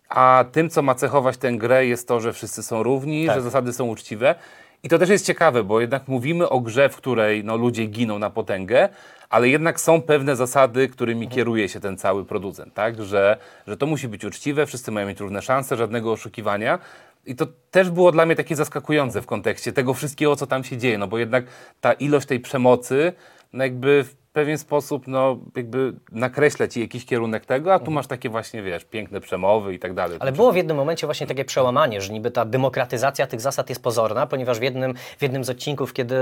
a 0.09 0.45
tym, 0.53 0.71
co 0.71 0.83
ma 0.83 0.95
cechować 0.95 1.37
tę 1.37 1.53
grę 1.53 1.87
jest 1.87 2.09
to, 2.09 2.21
że 2.21 2.33
wszyscy 2.33 2.63
są 2.63 2.83
równi, 2.83 3.27
że 3.27 3.43
zasady 3.43 3.73
są 3.73 3.87
uczciwe. 3.87 4.35
I 4.83 4.89
to 4.89 4.99
też 4.99 5.09
jest 5.09 5.27
ciekawe, 5.27 5.65
bo 5.65 5.81
jednak 5.81 6.09
mówimy 6.09 6.49
o 6.49 6.61
grze, 6.61 6.89
w 6.89 6.97
której 6.97 7.45
no, 7.45 7.57
ludzie 7.57 7.87
giną 7.87 8.19
na 8.19 8.31
potęgę, 8.31 8.89
ale 9.31 9.49
jednak 9.49 9.81
są 9.81 10.03
pewne 10.03 10.37
zasady, 10.37 10.89
którymi 10.89 11.29
kieruje 11.29 11.69
się 11.69 11.81
ten 11.81 11.97
cały 11.97 12.25
producent, 12.25 12.75
tak? 12.75 13.03
Że, 13.03 13.37
że 13.67 13.77
to 13.77 13.87
musi 13.87 14.09
być 14.09 14.25
uczciwe, 14.25 14.67
wszyscy 14.67 14.93
mają 14.93 15.07
mieć 15.07 15.21
równe 15.21 15.43
szanse, 15.43 15.77
żadnego 15.77 16.13
oszukiwania. 16.13 16.79
I 17.27 17.37
to 17.37 17.47
też 17.71 17.91
było 17.91 18.13
dla 18.13 18.27
mnie 18.27 18.37
takie 18.37 18.57
zaskakujące 18.57 19.23
w 19.23 19.27
kontekście 19.27 19.73
tego 19.73 19.95
wszystkiego, 19.95 20.37
co 20.37 20.47
tam 20.47 20.65
się 20.65 20.77
dzieje, 20.77 20.99
no 20.99 21.09
bo 21.09 21.19
jednak 21.19 21.45
ta 21.81 21.93
ilość 21.93 22.27
tej 22.27 22.41
przemocy, 22.41 23.13
no 23.53 23.65
jakby 23.65 24.05
pewien 24.37 24.59
sposób, 24.59 25.07
no 25.07 25.39
jakby 25.57 25.93
nakreśla 26.13 26.69
ci 26.69 26.81
jakiś 26.81 27.07
kierunek 27.07 27.47
tego, 27.47 27.75
a 27.75 27.79
tu 27.79 27.91
masz 27.91 28.07
takie 28.07 28.29
właśnie, 28.29 28.63
wiesz, 28.63 28.85
piękne 28.85 29.21
przemowy 29.21 29.75
i 29.75 29.79
tak 29.79 29.95
dalej. 29.95 30.19
Ale 30.21 30.33
było 30.33 30.53
w 30.53 30.57
jednym 30.57 30.77
momencie 30.77 31.07
właśnie 31.07 31.27
takie 31.27 31.45
przełamanie, 31.45 32.01
że 32.01 32.13
niby 32.13 32.31
ta 32.31 32.45
demokratyzacja 32.45 33.27
tych 33.27 33.41
zasad 33.41 33.69
jest 33.69 33.83
pozorna, 33.83 34.27
ponieważ 34.27 34.59
w 34.59 34.63
jednym, 34.63 34.95
w 35.19 35.23
jednym 35.23 35.45
z 35.45 35.51
odcinków, 35.51 35.93
kiedy, 35.93 36.17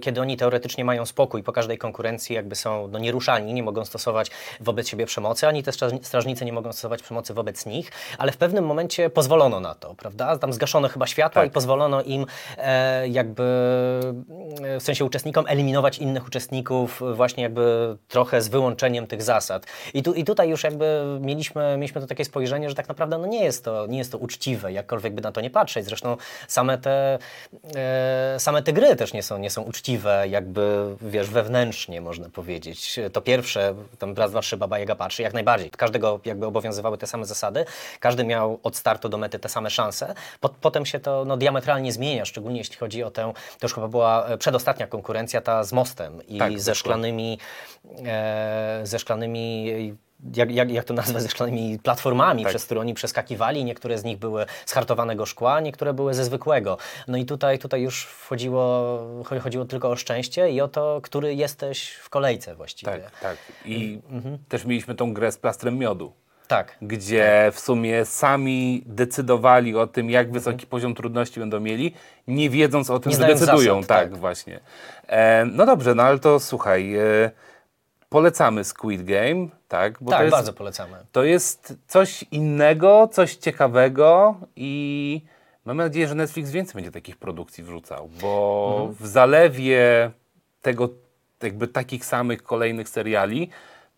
kiedy 0.00 0.20
oni 0.20 0.36
teoretycznie 0.36 0.84
mają 0.84 1.06
spokój 1.06 1.42
po 1.42 1.52
każdej 1.52 1.78
konkurencji, 1.78 2.36
jakby 2.36 2.54
są 2.54 2.88
no, 2.88 2.98
nieruszalni, 2.98 3.54
nie 3.54 3.62
mogą 3.62 3.84
stosować 3.84 4.30
wobec 4.60 4.88
siebie 4.88 5.06
przemocy, 5.06 5.46
ani 5.48 5.62
też 5.62 5.76
straż- 5.76 6.02
strażnicy 6.02 6.44
nie 6.44 6.52
mogą 6.52 6.72
stosować 6.72 7.02
przemocy 7.02 7.34
wobec 7.34 7.66
nich, 7.66 7.92
ale 8.18 8.32
w 8.32 8.36
pewnym 8.36 8.64
momencie 8.66 9.10
pozwolono 9.10 9.60
na 9.60 9.74
to, 9.74 9.94
prawda? 9.94 10.38
Tam 10.38 10.52
zgaszono 10.52 10.88
chyba 10.88 11.06
światła 11.06 11.42
Tak. 11.42 11.50
i 11.50 11.52
pozwolono 11.52 12.02
im 12.02 12.26
e, 12.58 13.08
jakby 13.08 13.42
e, 14.62 14.80
w 14.80 14.82
sensie 14.82 15.04
uczestnikom 15.04 15.44
eliminować 15.48 15.98
innych 15.98 16.26
uczestników 16.26 17.02
właśnie 17.14 17.43
jakby 17.44 17.96
trochę 18.08 18.42
z 18.42 18.48
wyłączeniem 18.48 19.06
tych 19.06 19.22
zasad. 19.22 19.66
I, 19.94 20.02
tu, 20.02 20.14
i 20.14 20.24
tutaj 20.24 20.48
już 20.48 20.64
jakby 20.64 21.18
mieliśmy, 21.20 21.76
mieliśmy 21.76 22.00
to 22.00 22.06
takie 22.06 22.24
spojrzenie, 22.24 22.68
że 22.68 22.74
tak 22.74 22.88
naprawdę 22.88 23.18
no 23.18 23.26
nie, 23.26 23.44
jest 23.44 23.64
to, 23.64 23.86
nie 23.86 23.98
jest 23.98 24.12
to 24.12 24.18
uczciwe, 24.18 24.72
jakkolwiek 24.72 25.14
by 25.14 25.22
na 25.22 25.32
to 25.32 25.40
nie 25.40 25.50
patrzeć. 25.50 25.84
Zresztą 25.84 26.16
same 26.48 26.78
te, 26.78 27.18
e, 27.76 28.36
same 28.38 28.62
te 28.62 28.72
gry 28.72 28.96
też 28.96 29.12
nie 29.12 29.22
są, 29.22 29.38
nie 29.38 29.50
są 29.50 29.62
uczciwe, 29.62 30.28
jakby 30.28 30.96
wiesz, 31.00 31.30
wewnętrznie 31.30 32.00
można 32.00 32.28
powiedzieć. 32.28 33.00
To 33.12 33.20
pierwsze, 33.20 33.74
tam 33.98 34.14
raz, 34.14 34.30
dwa, 34.30 34.40
trzy, 34.40 34.56
Baba 34.56 34.78
Jaga 34.78 34.94
patrzy, 34.94 35.22
jak 35.22 35.34
najbardziej. 35.34 35.70
Każdego 35.70 36.20
jakby 36.24 36.46
obowiązywały 36.46 36.98
te 36.98 37.06
same 37.06 37.24
zasady, 37.24 37.64
każdy 38.00 38.24
miał 38.24 38.60
od 38.62 38.76
startu 38.76 39.08
do 39.08 39.18
mety 39.18 39.38
te 39.38 39.48
same 39.48 39.70
szanse. 39.70 40.14
Po, 40.40 40.48
potem 40.48 40.86
się 40.86 41.00
to 41.00 41.24
no, 41.24 41.36
diametralnie 41.36 41.92
zmienia, 41.92 42.24
szczególnie 42.24 42.58
jeśli 42.58 42.76
chodzi 42.76 43.02
o 43.02 43.10
tę, 43.10 43.32
to 43.58 43.66
już 43.66 43.74
chyba 43.74 43.88
była 43.88 44.26
przedostatnia 44.38 44.86
konkurencja, 44.86 45.40
ta 45.40 45.64
z 45.64 45.72
mostem 45.72 46.26
i 46.28 46.38
Tak, 46.38 46.60
ze 46.60 46.70
wyszła. 46.70 46.90
Szklanymi, 47.38 48.08
e, 48.10 48.80
ze 48.86 48.98
szklanymi 48.98 49.66
jak, 50.36 50.50
jak, 50.50 50.70
jak 50.70 50.84
to 50.84 50.94
nazwać, 50.94 51.22
ze 51.22 51.28
szklanymi 51.28 51.78
platformami, 51.78 52.42
Tak. 52.42 52.50
przez 52.50 52.64
które 52.64 52.80
oni 52.80 52.94
przeskakiwali. 52.94 53.64
Niektóre 53.64 53.98
z 53.98 54.04
nich 54.04 54.18
były 54.18 54.46
z 54.66 54.72
hartowanego 54.72 55.26
szkła, 55.26 55.60
niektóre 55.60 55.92
były 55.94 56.14
ze 56.14 56.24
zwykłego. 56.24 56.78
No 57.08 57.18
i 57.18 57.24
tutaj, 57.24 57.58
tutaj 57.58 57.82
już 57.82 58.04
wchodziło, 58.06 58.98
cho- 59.24 59.40
chodziło 59.40 59.64
tylko 59.64 59.90
o 59.90 59.96
szczęście 59.96 60.50
i 60.50 60.60
o 60.60 60.68
to, 60.68 61.00
który 61.02 61.34
jesteś 61.34 61.90
w 61.92 62.10
kolejce 62.10 62.54
właściwie. 62.54 62.92
Tak, 62.92 63.20
tak. 63.20 63.36
I 63.64 64.00
Mhm. 64.10 64.38
też 64.48 64.64
mieliśmy 64.64 64.94
tą 64.94 65.14
grę 65.14 65.32
z 65.32 65.38
plastrem 65.38 65.78
miodu. 65.78 66.12
Tak. 66.48 66.76
gdzie 66.82 67.50
w 67.54 67.60
sumie 67.60 68.04
sami 68.04 68.82
decydowali 68.86 69.76
o 69.76 69.86
tym, 69.86 70.10
jak 70.10 70.32
wysoki 70.32 70.66
poziom 70.66 70.94
trudności 70.94 71.40
będą 71.40 71.60
mieli, 71.60 71.94
nie 72.28 72.50
wiedząc 72.50 72.90
o 72.90 72.98
tym, 72.98 73.10
Nie 73.12 73.18
że 73.18 73.26
decydują. 73.26 73.74
zasad, 73.74 73.88
tak, 73.88 74.10
tak. 74.10 74.18
właśnie. 74.18 74.60
E, 75.08 75.44
no 75.52 75.66
dobrze, 75.66 75.94
no 75.94 76.02
ale 76.02 76.18
to 76.18 76.40
słuchaj, 76.40 76.94
e, 76.96 77.30
polecamy 78.08 78.64
Squid 78.64 79.04
Game, 79.04 79.46
tak? 79.68 79.98
Bo 80.00 80.10
tak, 80.10 80.20
jest, 80.20 80.32
bardzo 80.32 80.52
polecamy. 80.52 80.96
to 81.12 81.24
jest 81.24 81.74
coś 81.86 82.22
innego, 82.22 83.08
coś 83.12 83.36
ciekawego 83.36 84.34
i 84.56 85.22
mamy 85.64 85.84
nadzieję, 85.84 86.08
że 86.08 86.14
Netflix 86.14 86.50
więcej 86.50 86.74
będzie 86.74 86.90
takich 86.90 87.16
produkcji 87.16 87.64
wrzucał, 87.64 88.08
bo 88.20 88.74
Mhm. 88.78 88.94
w 89.00 89.06
zalewie 89.06 90.10
tego 90.62 90.88
jakby 91.42 91.68
takich 91.68 92.04
samych 92.04 92.42
kolejnych 92.42 92.88
seriali 92.88 93.50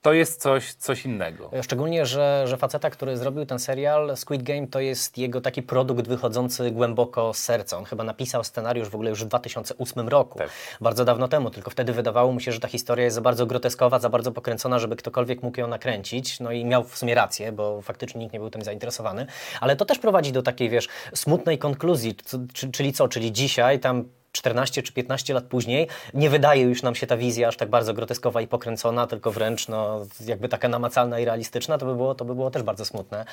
to 0.06 0.12
jest 0.12 0.42
coś, 0.42 0.74
coś 0.74 1.04
innego. 1.04 1.50
Szczególnie, 1.62 2.06
że, 2.06 2.44
że 2.46 2.56
faceta, 2.56 2.90
który 2.90 3.16
zrobił 3.16 3.46
ten 3.46 3.58
serial, 3.58 4.16
Squid 4.16 4.42
Game, 4.42 4.66
to 4.66 4.80
jest 4.80 5.18
jego 5.18 5.40
taki 5.40 5.62
produkt 5.62 6.08
wychodzący 6.08 6.70
głęboko 6.70 7.34
z 7.34 7.38
serca. 7.38 7.78
On 7.78 7.84
chyba 7.84 8.04
napisał 8.04 8.44
scenariusz 8.44 8.88
w 8.88 8.94
ogóle 8.94 9.10
już 9.10 9.24
w 9.24 9.28
2008 9.28 10.08
roku, 10.08 10.38
Tak. 10.38 10.50
bardzo 10.80 11.04
dawno 11.04 11.28
temu, 11.28 11.50
tylko 11.50 11.70
wtedy 11.70 11.92
wydawało 11.92 12.32
mu 12.32 12.40
się, 12.40 12.52
że 12.52 12.60
ta 12.60 12.68
historia 12.68 13.04
jest 13.04 13.14
za 13.14 13.20
bardzo 13.20 13.46
groteskowa, 13.46 13.98
za 13.98 14.08
bardzo 14.08 14.32
pokręcona, 14.32 14.78
żeby 14.78 14.96
ktokolwiek 14.96 15.42
mógł 15.42 15.60
ją 15.60 15.66
nakręcić. 15.66 16.40
No 16.40 16.52
i 16.52 16.64
miał 16.64 16.84
w 16.84 16.98
sumie 16.98 17.14
rację, 17.14 17.52
bo 17.52 17.82
faktycznie 17.82 18.20
nikt 18.20 18.32
nie 18.32 18.40
był 18.40 18.50
tym 18.50 18.62
zainteresowany. 18.62 19.26
Ale 19.60 19.76
to 19.76 19.84
też 19.84 19.98
prowadzi 19.98 20.32
do 20.32 20.42
takiej, 20.42 20.70
wiesz, 20.70 20.88
smutnej 21.14 21.58
konkluzji, 21.58 22.16
czyli 22.72 22.92
co? 22.92 23.08
Czyli 23.08 23.32
dzisiaj 23.32 23.80
tam 23.80 24.04
14 24.36 24.82
czy 24.82 24.92
15 24.92 25.34
lat 25.34 25.44
później 25.44 25.88
nie 26.14 26.30
wydaje 26.30 26.62
już 26.62 26.82
nam 26.82 26.94
się 26.94 27.06
ta 27.06 27.16
wizja 27.16 27.48
aż 27.48 27.56
tak 27.56 27.68
bardzo 27.70 27.94
groteskowa 27.94 28.40
i 28.40 28.46
pokręcona, 28.46 29.06
tylko 29.06 29.30
wręcz 29.30 29.68
no, 29.68 30.06
jakby 30.26 30.48
taka 30.48 30.68
namacalna 30.68 31.18
i 31.20 31.24
realistyczna, 31.24 31.78
to 31.78 31.86
by 31.86 31.94
było, 31.94 32.14
to 32.14 32.24
by 32.24 32.34
było 32.34 32.50
też 32.50 32.62
bardzo 32.62 32.84
smutne, 32.84 33.24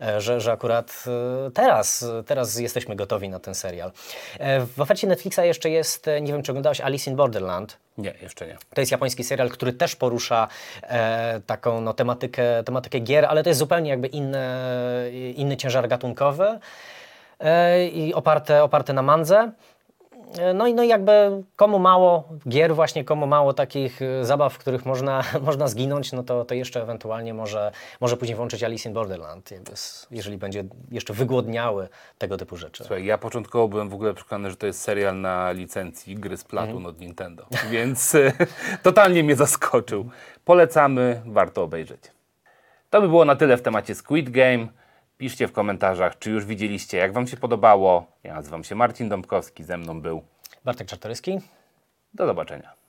e, 0.00 0.20
że, 0.20 0.40
że 0.40 0.52
akurat 0.52 1.04
e, 1.46 1.50
teraz, 1.50 2.04
teraz 2.26 2.58
jesteśmy 2.58 2.96
gotowi 2.96 3.28
na 3.28 3.38
ten 3.38 3.54
serial. 3.54 3.92
E, 4.38 4.66
W 4.66 4.80
ofercie 4.80 5.06
Netflixa 5.06 5.38
jeszcze 5.42 5.70
jest, 5.70 6.06
nie 6.20 6.32
wiem 6.32 6.42
czy 6.42 6.52
oglądałeś 6.52 6.80
Alice 6.80 7.10
in 7.10 7.16
Borderland, 7.16 7.76
Nie, 7.98 8.14
jeszcze 8.22 8.46
nie. 8.46 8.56
to 8.74 8.80
jest 8.80 8.92
japoński 8.92 9.24
serial, 9.24 9.48
który 9.48 9.72
też 9.72 9.96
porusza 9.96 10.48
e, 10.82 11.40
taką 11.46 11.80
no, 11.80 11.94
tematykę, 11.94 12.64
tematykę 12.64 12.98
gier, 13.00 13.24
ale 13.24 13.42
to 13.42 13.48
jest 13.50 13.58
zupełnie 13.58 13.90
jakby 13.90 14.08
inny, 14.08 14.42
inny 15.36 15.56
ciężar 15.56 15.88
gatunkowy 15.88 16.58
i 17.92 18.14
oparte, 18.14 18.62
oparte 18.62 18.92
na 18.92 19.02
mandze. 19.02 19.52
No 20.54 20.66
i, 20.66 20.74
no 20.74 20.82
jakby 20.82 21.42
komu 21.56 21.78
mało 21.78 22.28
gier, 22.48 22.74
właśnie 22.74 23.04
komu 23.04 23.26
mało 23.26 23.52
takich 23.52 24.02
e, 24.02 24.24
zabaw, 24.24 24.54
w 24.54 24.58
których 24.58 24.86
można, 24.86 25.22
można 25.46 25.68
zginąć, 25.68 26.12
no 26.12 26.22
to, 26.22 26.44
to 26.44 26.54
jeszcze 26.54 26.82
ewentualnie 26.82 27.34
może, 27.34 27.72
może 28.00 28.16
później 28.16 28.36
włączyć 28.36 28.62
Alice 28.62 28.88
in 28.88 28.94
Borderland, 28.94 29.50
jeżeli 30.10 30.38
będzie 30.38 30.64
jeszcze 30.90 31.14
wygłodniały 31.14 31.88
tego 32.18 32.36
typu 32.36 32.56
rzeczy. 32.56 32.84
Słuchaj, 32.84 33.04
ja 33.04 33.18
początkowo 33.18 33.68
byłem 33.68 33.88
w 33.88 33.94
ogóle 33.94 34.14
przekonany, 34.14 34.50
że 34.50 34.56
to 34.56 34.66
jest 34.66 34.80
serial 34.80 35.20
na 35.20 35.52
licencji 35.52 36.14
gry 36.14 36.36
z 36.36 36.44
Platun 36.44 36.86
od 36.86 37.00
Nintendo, 37.00 37.46
więc 37.72 38.14
e, 38.14 38.32
totalnie 38.82 39.24
mnie 39.24 39.36
zaskoczył. 39.36 40.10
Polecamy, 40.44 41.22
warto 41.26 41.62
obejrzeć. 41.62 42.00
To 42.90 43.00
by 43.00 43.08
było 43.08 43.24
na 43.24 43.36
tyle 43.36 43.56
w 43.56 43.62
temacie 43.62 43.94
Squid 43.94 44.30
Game. 44.30 44.66
Piszcie 45.22 45.48
w 45.48 45.52
komentarzach, 45.52 46.18
czy 46.18 46.30
już 46.30 46.44
widzieliście, 46.44 46.98
jak 46.98 47.12
Wam 47.12 47.26
się 47.26 47.36
podobało. 47.36 48.06
Ja 48.24 48.34
nazywam 48.34 48.64
się 48.64 48.74
Marcin 48.74 49.08
Dąbkowski, 49.08 49.64
ze 49.64 49.78
mną 49.78 50.00
był. 50.00 50.22
Bartek 50.64 50.88
Czartoryski. 50.88 51.40
Do 52.14 52.26
zobaczenia. 52.26 52.81